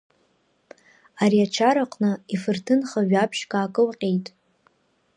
Ари 1.23 1.37
ачараҟны 1.45 2.11
ифырҭынха 2.33 3.01
жәабжьк 3.09 3.51
аакылҟьеит. 3.59 4.27